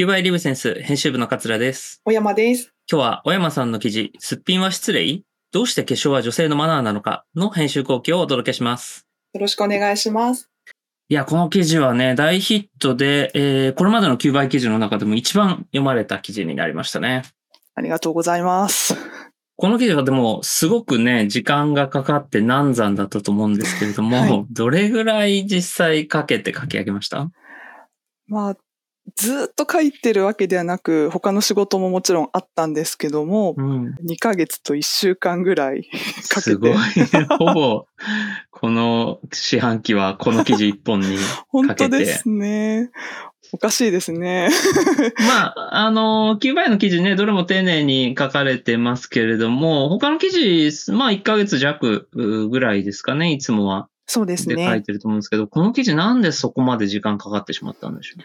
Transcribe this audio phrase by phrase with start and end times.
[0.00, 2.00] ビバイリブセンス編集部の桂です。
[2.04, 2.72] 小山です。
[2.90, 5.20] 今日は小山さんの記事、すっぴんは失礼？
[5.52, 9.06] どうして化粧は女性のマナーなのかの編集後期をお届けします。
[9.34, 10.50] よろしくお願いします。
[11.10, 17.24] いや、この記事はね、大ヒットで、えー、これまでの9倍記事の中でも一番読まれた記事になりましたね。
[17.74, 18.96] ありがとうございます。
[19.56, 27.30] この記事はでも、すごくね、時間がかかって難産だったと思うんですけれども、はいどれぐらい実際かけて書き上げました？
[28.28, 28.56] まあ、
[29.16, 33.94] ずっと書いてるわけではなく、他の仕事ももちろんあったんですけども、うん。
[34.06, 35.88] 2ヶ月と1週間ぐらい
[36.28, 37.26] かけすごいて。。
[37.38, 37.86] ほぼ、
[38.50, 41.16] この四半期はこの記事一本に
[41.48, 41.90] 本かけて。
[41.90, 42.90] 当ですね。
[43.52, 44.48] おかしいですね。
[45.18, 53.88] まあ、あの、9倍の記事ね、どれも丁寧に書かれてますけれども、他の記事、まあ1ヶ月弱うぐらいですかね、いつもは。
[54.06, 54.82] そうですで書いね。
[54.82, 58.16] てると思うんですけど、この記事なんでそこまで時間かかってしまったんでしょ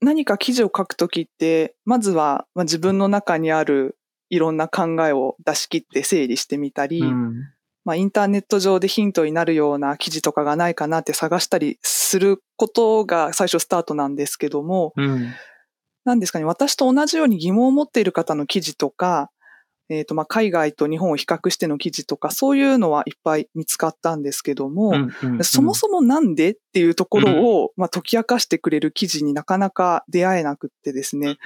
[0.00, 3.98] 何か記事を書くときって、まずは、まあ、自分の中にある
[4.30, 7.04] いろんな考えを出し切って整理してみたり、う。
[7.04, 7.34] うん。
[7.84, 15.32] まあ、インターネット上でヒントになるような記事とかがないかなって探したりすることが最初スタートなんですけども、うん。
[16.04, 19.30] なんですかね、私と同じように疑問を持っている方の記事とか、
[19.88, 31.36] えっ、と、まあ、海外と日本を比較しての記事とか、そういうのはいっぱい見つかったんですけども、うんうんそもそもなんでっていうところを、まあ、解き明かしてくれる記事になかなか出会えなくってですね、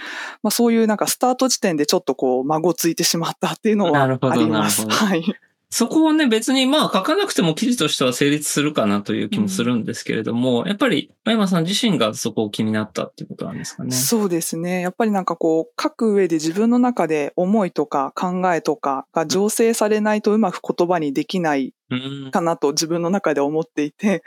[0.43, 4.89] まあ、そういうなんかスタート時点でちょっとこう、孫ついてしまったっていうのはあります。
[4.89, 5.25] はい。
[5.73, 13.91] そこをね、別にまあ書かなくても記事としては成立するかなという気もするんですけれども、やっぱり、小山さん自身がそこを気になったっていうことなんですかね。
[13.91, 14.83] そうですね。
[14.83, 21.97] やっぱりなんかこう、書く上で自分の中で思いとか考えとかが醸成されないとうまく言葉にできないう
[22.29, 22.31] ん。
[22.33, 24.23] かなと自分の中で思っていて、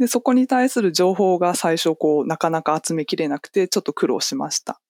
[0.00, 4.80] で、そこに対する情報が最初こう、なかなか集めきれなくて、ちょっと苦労しました。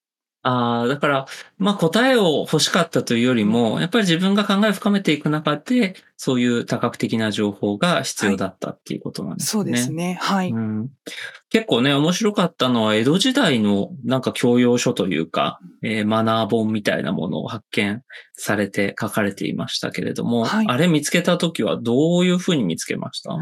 [0.51, 1.27] ああ、だから、
[1.59, 9.51] まあ答えを欲しかったというよりも、やっぱり自分が考えを深めていく中で、そういう多角的な情報が必要だったっていうことなんですね。
[9.51, 10.19] そうですね。
[10.21, 10.51] はい。
[10.51, 10.89] うん、
[11.51, 18.03] 結構ね、面白かったのは、江戸時代のなんか教養書というか、えーマナー本みたいなものを発見
[18.35, 23.37] されて書かれていましたけれども、はいあれ見つけたときはどういうふうに見つけました？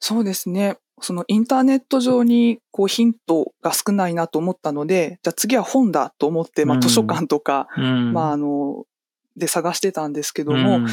[0.00, 0.78] そうですね。
[1.00, 6.78] そのインターネット上にこうヒントが少ないなと思ったので、じゃあ次は本だと思って、まうん。
[6.78, 8.12] あ図書館とか、うん。
[8.12, 8.84] まああの、
[9.36, 10.86] で探してたんですけども、うん。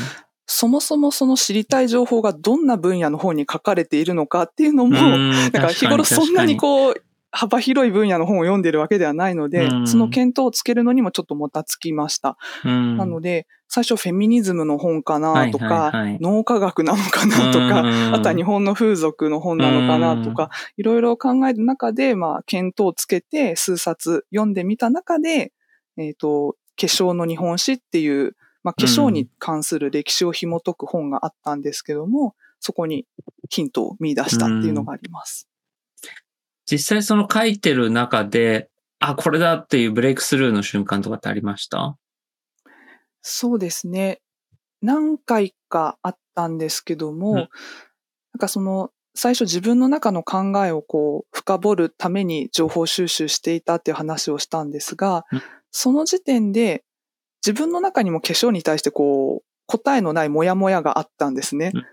[0.45, 5.51] そもそもその知りたい情報がどんな分野の本に書かれているのかっていうのも、うん。
[5.51, 7.03] だから日頃そんなにこう、
[7.35, 9.87] 幅広い分野の本を読んでるわけではないので、うん。
[9.87, 12.37] その見当をつけるのにもちょっともたつきました。
[12.63, 12.95] うん。
[12.95, 16.17] なので、最初フェミニズムの本かなとか、はいはいはい。
[16.21, 18.13] 脳科学なのかなとか、うん。
[18.13, 25.53] あとは日本の風俗の本なのかなとか、いろいろ考える中で、まあ、見当をつけて数冊読んでみた中で、
[25.97, 33.07] えっ、と、化粧の日本史っていう、まあ、化粧に関する歴史を紐解く本があったんですけども、そこに
[33.49, 35.49] ヒントを見出したっていうのがあります。
[36.65, 38.69] 実際その書いてる中で、
[38.99, 41.97] あ、これだっていうブレイクスルーの瞬間とかってありました？
[43.21, 44.21] そうですね。
[44.81, 47.47] 何回かあったんですけども、うんなん
[48.39, 55.41] かその、最初自分の中の考えをこう、深掘るために情報収集していたっていう話をしたんですが、うん
[55.75, 56.83] その時点で
[57.45, 61.71] 自分の中にも化粧に対してこう、答えのないモヤモヤがあったんですね。
[61.73, 61.85] うん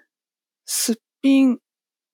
[0.66, 1.58] すっぴん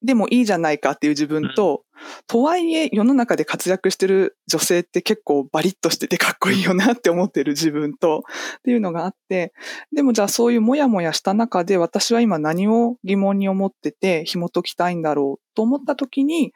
[0.06, 1.83] でもいいじゃないかっていう自分と、
[2.27, 8.22] とはいえ世の中で活躍してる女性って結構バリッとしててかっこいいよなって思ってる自分と、
[8.59, 9.53] っていうのがあって、
[9.95, 16.53] でもじゃあそういうモヤモヤした中で私は今何を疑問に思ってて紐解きたいんだろうと思った時に、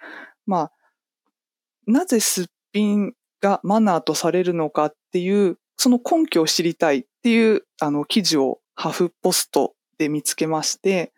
[0.46, 0.72] まあ、
[1.86, 11.12] なぜすっぴんがマナーとされるのかっていう、その根拠を知りたいっていうあの記事をハフポストで見つけまして、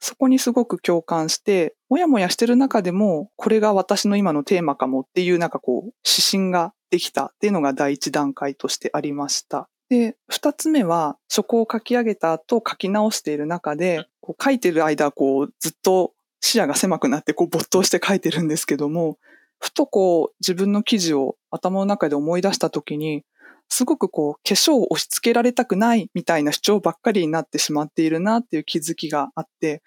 [0.00, 9.68] そこにすごく共感して、もやもやしてる中でも、これが私の今のテーマかもっていうなんかこう、指針ができたっていうのが第一段階としてありました。
[9.88, 19.18] で、二つ目は、書稿を書き上げた後書き直している中で、こう書いてる間、こう、ずっと視野が狭くなって、こう、没頭して書いてるんですけども、
[19.58, 23.24] ふとこう、自分の記事を頭の中で思い出した時に、
[23.68, 29.82] すごくこう、化粧を押し付けられたくないみたいな主張ばっかりになってしまっているなっていう気づきがあって、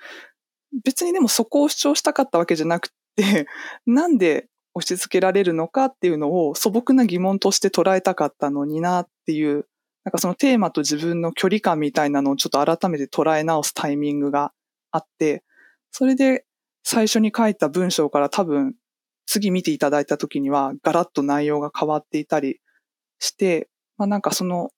[0.83, 3.47] 別にでもそこを主張したかったわけじゃなくて、
[3.85, 9.67] なんで押し付けられるのかっていうのを素朴な疑問として捉えたかったのになっていう、
[10.03, 14.53] なんかそのテーマと自分の距離感みたいなのをちょっと改めて捉え直すタイミングが
[14.91, 15.43] あって、
[15.91, 16.45] それで
[16.83, 18.75] 最初に書いた文章から多分
[19.25, 22.59] 次見ていただいた時にはガラッと内容が変わっていたり
[23.19, 23.69] して、
[24.01, 24.71] まあなんかその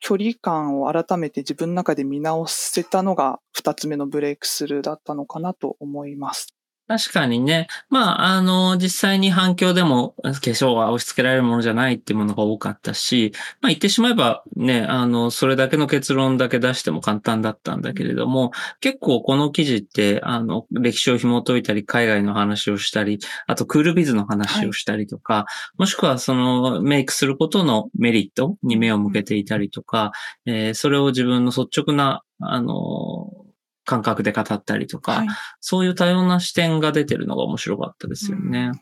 [0.00, 6.54] 距離感を改めて自分の中で見直せたのが2つ目のブレイクスルーだったのかなと思います。
[6.96, 7.66] 確かにね。
[7.90, 23.18] まあ、あの、実際に反響でも化粧は押し付けられるものじゃないっていうものが多かったし、まあ言ってしまえばね、あの、それだけの結論だけ出しても簡単だったんだけれども、結構この記事って、あの、歴史を紐解いたり、海外の話をしたり、
[23.48, 25.46] あとクールビズの話をしたりとか、は
[25.76, 30.12] い、もしくはそのメイクすることのメリットに目を向けていたりとか、
[30.46, 32.74] えー、それを自分の率直な、あの、
[33.84, 35.28] 感覚で語ったりとか、はい、
[35.60, 38.72] そういう多様な視点が出てるのが面白かったですよね。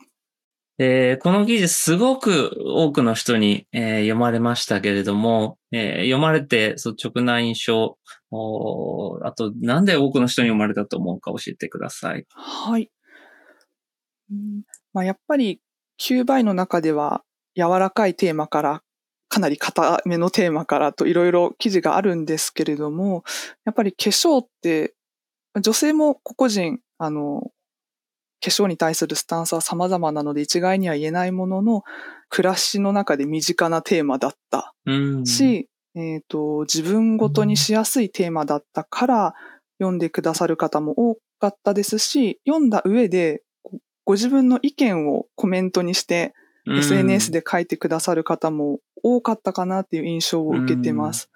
[0.79, 7.97] うん、この記事すごく多くの人に、えー、読まれましたけれども、えー、読まれて率直な印象、
[9.23, 12.25] あとなんで多くの人に読まれたと思うか教えてください。
[12.29, 12.89] はい。
[14.31, 14.63] うん
[14.93, 15.59] まあ、やっぱり
[16.01, 17.23] 9倍の中では
[17.55, 18.83] 柔らかいテーマから
[19.33, 23.23] かなり固めのテーマからといろいろ記事があるんですけれども、
[23.65, 24.93] やっぱり化粧って、
[25.59, 27.51] 女性も個々人、あの、
[28.43, 31.83] 化粧に対するスタンスは様々なので一概には言えないものの、
[32.29, 34.75] 暮らしの中で身近なテーマだった。
[35.25, 39.33] し、えっ、ー、と、自分ごとにしやすいテーマだったから
[39.79, 43.41] 読んでくださる方も多かったですし、読んだ上で
[44.05, 46.35] ご自分の意見をコメントにして
[46.67, 51.29] SNS で書いてくださる方も多かったかなっていう印象を受けてます。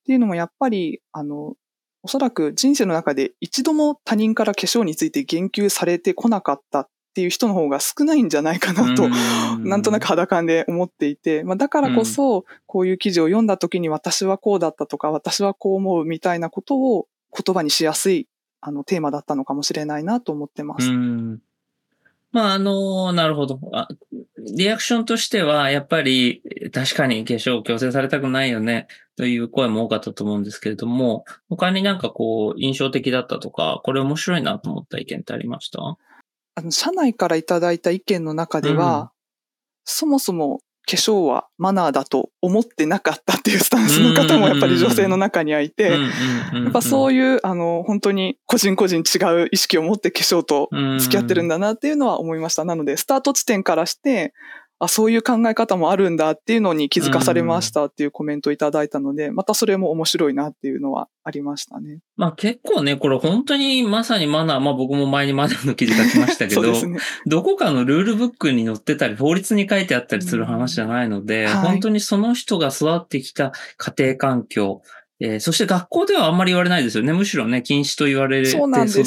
[0.00, 1.54] っていうのもやっぱり、あの、
[2.02, 9.08] おそらく人生の中で一度も他人から化粧について言及されてこなかったっていう人の方が少ないんじゃないかなと、
[9.60, 18.28] なんとなく肌感で思っていて、まあ、だからこそ、こういう記事を読んだ時に私はこうだったとか、私はこう思うみたいなことを言葉にしやすい
[18.60, 20.90] あのテーマだったのかもしれないなと思ってます。
[22.34, 23.60] まあ、あの、なるほど。
[24.56, 26.42] リアクションとしては、やっぱり、
[26.72, 35.80] 確かに化粧を強制されたくないよね、という声も多かったと思うんですけれども、他になんかこう、印象的だったとか、これ面白いなと思った意見ってありました？
[35.80, 35.96] あ
[36.60, 39.08] の、社内からいただいた意見の中では、うん、
[39.84, 45.92] そもそも化粧はマナーだと思ってなかったっていうスタンスの方もやっぱり女性の中にはいて、
[46.52, 52.64] やっぱそういう、あの、本当に個人個人違う意識を持って化粧と付き合ってるんだなっていうのは思いました。
[52.64, 54.34] なので、スタート地点からして、
[54.78, 62.00] あ、そういう考え方もあるんだっていうのに気づかされましたっていうコメントをいただいたので、またそれも面白いなっていうのはありましたね。
[62.16, 74.82] まあ結構ね、これ本当にまさにマナー、まあ僕も前にマナーの記事書きましたけど、 ね、どこかのルールブックに載ってたり、法律に書いてあったりする話じゃないので、うんはい、本当にその人が育ってきた家庭環境、
[75.24, 77.14] えー、そして学校ではあんまり言われないですよね。
[77.14, 78.56] むしろね、禁止と言われて育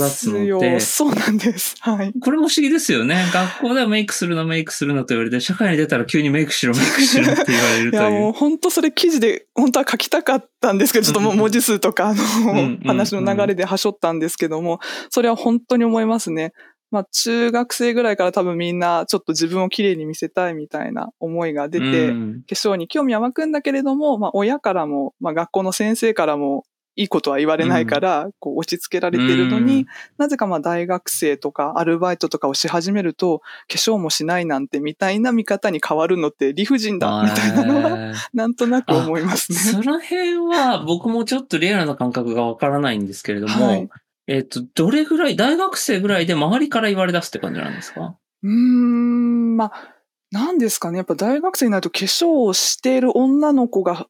[0.09, 0.79] つので。
[0.79, 1.75] そうなんです。
[1.79, 2.11] はい。
[2.19, 3.23] これも不思議ですよね。
[3.31, 8.01] 学校ではメイクするの、メイクするのと言われて、社会に出たら急にメイクしろ、メイクしろって言われるという。
[8.01, 14.79] いや、もう本当それ記事で、本当は書きたかったんですけど、ちょっともう文字数とか、あの、話の流れではしょったんですけども、
[15.11, 16.53] それは本当に思いますね。
[16.91, 22.13] まあ中学生ぐらいから多分みんなちょっと自分を綺麗に見せたいみたいな思いが出て、化
[22.49, 26.63] 粧に興味は湧くんだけれども、まあ親からも、まあ学校の先生からも
[26.97, 29.85] いいことは言われないから、こう押し付けられてるのに、
[30.17, 33.45] なぜかまあ大学生とかアルバイトとかをし始めると、化
[33.75, 39.57] 粧もしないなんてみたいな見方に変わるのって理不尽だみたいなのは、なんとなく思いますね。
[39.59, 43.89] その辺は僕もちょっとリアルな感覚がわからないんですけれども、はい
[44.27, 48.17] えっ、と、どれぐらい、大学生ぐらいで周りから言われ出すって感じなんですか？
[48.43, 49.95] うーん、まあ、
[50.31, 50.97] なんですかね。
[50.97, 54.07] やっぱ大学生になると化粧をしている女の子が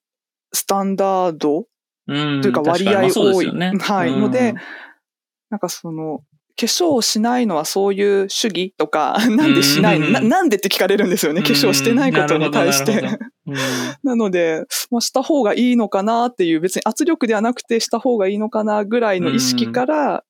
[0.51, 1.67] スタンダード
[2.07, 3.53] というか割合多い。
[3.53, 4.11] ね、はい。
[4.11, 4.55] ので、
[5.51, 6.23] なんかその、
[6.59, 10.09] 化粧をしないのはそういう主義とか、なんでしないの？
[10.09, 11.43] ななんでって聞かれるんですよね？
[11.43, 13.19] 化粧してないことに対して。
[14.03, 20.23] なので、まあ、した方がいいのかなっていう、別に圧力ではなくてした方がいいのかなぐらいの意識から、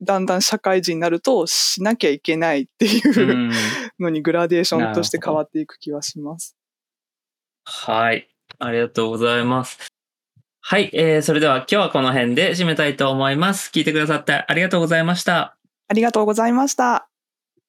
[0.00, 3.52] だんだん社会人になるとしなきゃいけないっていう
[4.00, 6.56] のにグラデーションとして変わっていく気はします。
[7.64, 8.28] はい。
[8.58, 9.78] ありがとうございます。
[10.60, 10.90] はい。
[10.92, 13.70] えー、それでは今日はこの辺で締めたいと思います。
[13.72, 15.56] 聞いてくださってありがとうございました。
[15.88, 17.11] ありがとうございました。